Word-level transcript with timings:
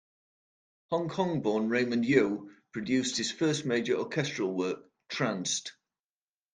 Hong 0.89 1.09
Kong-born 1.09 1.69
Raymond 1.69 2.05
Yiu 2.05 2.49
produced 2.71 3.17
his 3.17 3.31
first 3.31 3.65
major 3.67 3.97
orchestral 3.97 4.51
work, 4.51 4.79
"Tranced". 5.09 5.73